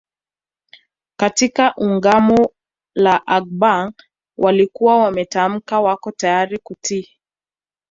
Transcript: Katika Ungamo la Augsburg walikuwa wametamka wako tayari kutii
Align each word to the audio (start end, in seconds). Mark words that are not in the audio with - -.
Katika 1.19 1.73
Ungamo 1.77 2.51
la 2.95 3.27
Augsburg 3.27 3.93
walikuwa 4.37 4.97
wametamka 4.97 5.81
wako 5.81 6.11
tayari 6.11 6.57
kutii 6.59 7.09